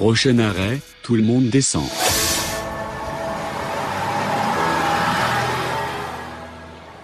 [0.00, 1.84] Prochain arrêt, tout le monde descend.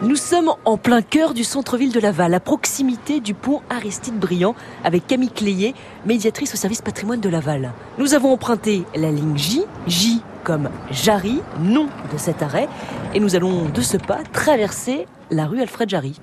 [0.00, 4.54] Nous sommes en plein cœur du centre-ville de Laval, à proximité du pont Aristide Briand,
[4.82, 5.74] avec Camille Cléier,
[6.06, 7.74] médiatrice au service patrimoine de Laval.
[7.98, 12.66] Nous avons emprunté la ligne J, J comme Jarry, nom de cet arrêt,
[13.12, 16.18] et nous allons de ce pas traverser la rue Alfred Jarry.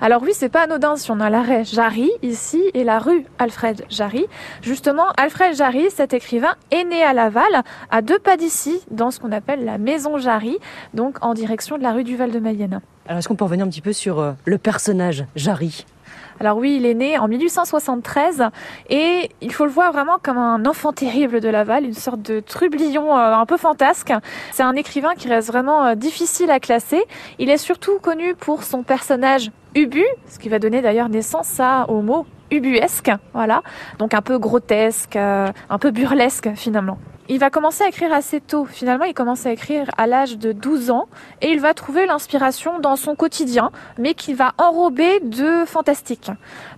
[0.00, 3.84] Alors oui, c'est pas anodin si on a l'arrêt Jarry ici et la rue Alfred
[3.90, 4.26] Jarry.
[4.62, 9.18] Justement, Alfred Jarry, cet écrivain, est né à Laval, à deux pas d'ici, dans ce
[9.18, 10.56] qu'on appelle la maison Jarry,
[10.94, 12.80] donc en direction de la rue du Val-de-Mayenne.
[13.08, 15.84] Alors est-ce qu'on peut revenir un petit peu sur euh, le personnage Jarry?
[16.40, 18.44] Alors oui, il est né en 1873
[18.90, 22.40] et il faut le voir vraiment comme un enfant terrible de Laval, une sorte de
[22.40, 24.12] trublion euh, un peu fantasque.
[24.52, 27.02] C'est un écrivain qui reste vraiment euh, difficile à classer.
[27.38, 31.88] Il est surtout connu pour son personnage Ubu, ce qui va donner d'ailleurs naissance à,
[31.90, 33.62] au mot ubuesque, voilà.
[33.98, 36.98] Donc un peu grotesque, euh, un peu burlesque finalement.
[37.30, 38.64] Il va commencer à écrire assez tôt.
[38.64, 41.08] Finalement, il commence à écrire à l'âge de 12 ans
[41.42, 46.30] et il va trouver l'inspiration dans son quotidien, mais qu'il va enrober de fantastique.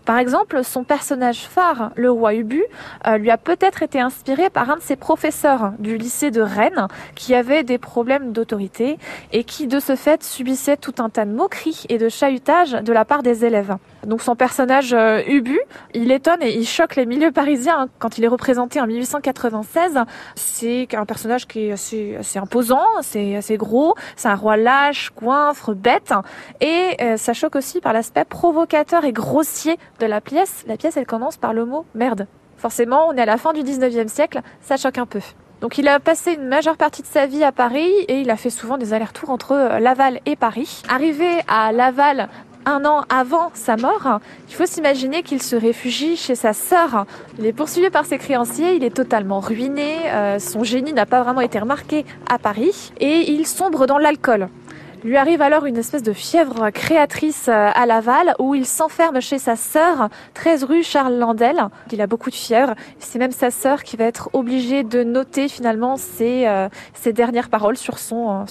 [0.05, 2.65] Par exemple, son personnage phare, le roi Ubu,
[3.07, 6.89] euh, lui a peut-être été inspiré par un de ses professeurs du lycée de Rennes
[7.15, 8.99] qui avait des problèmes d'autorité
[9.31, 12.93] et qui, de ce fait, subissait tout un tas de moqueries et de chahutages de
[12.93, 13.77] la part des élèves.
[14.07, 15.61] Donc son personnage euh, Ubu,
[15.95, 19.99] il étonne et il choque les milieux parisiens quand il est représenté en 1896.
[20.35, 25.11] C'est un personnage qui est assez, assez imposant, c'est assez gros, c'est un roi lâche,
[25.11, 26.13] coinfre, bête,
[26.61, 30.65] et euh, ça choque aussi par l'aspect provocateur et grossier de la pièce.
[30.67, 32.27] La pièce, elle commence par le mot merde.
[32.57, 35.21] Forcément, on est à la fin du 19e siècle, ça choque un peu.
[35.61, 38.37] Donc il a passé une majeure partie de sa vie à Paris et il a
[38.37, 40.83] fait souvent des allers-retours entre euh, Laval et Paris.
[40.89, 42.29] Arrivé à Laval
[42.67, 47.07] un an avant sa mort, il faut s'imaginer qu'il se réfugie chez sa sœur.
[47.39, 51.23] Il est poursuivi par ses créanciers, il est totalement ruiné, euh, son génie n'a pas
[51.23, 54.49] vraiment été remarqué à Paris et il sombre dans l'alcool.
[55.03, 59.39] Lui arrive alors une espèce de fièvre créatrice euh, à Laval où il s'enferme chez
[59.39, 61.69] sa sœur, 13 rue Charles Landel.
[61.91, 62.75] Il a beaucoup de fièvre.
[62.99, 66.69] C'est même sa sœur qui va être obligée de noter finalement ses, euh,
[67.07, 68.45] dernières paroles sur son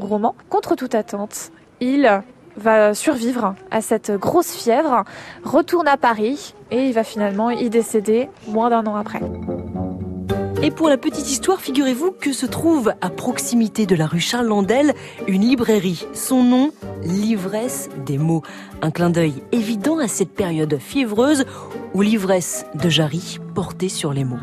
[0.00, 0.34] roman.
[0.48, 2.22] Contre toute attente, il
[2.56, 5.04] va survivre à cette grosse fièvre,
[5.44, 9.20] retourne à Paris et il va finalement y décéder moins d'un an après.
[10.64, 14.46] Et pour la petite histoire, figurez-vous que se trouve à proximité de la rue Charles
[14.46, 14.94] Landel
[15.26, 16.06] une librairie.
[16.14, 16.70] Son nom,
[17.02, 18.42] L'ivresse des mots.
[18.80, 21.46] Un clin d'œil évident à cette période fiévreuse
[21.94, 24.38] où l'ivresse de Jarry portait sur les mots.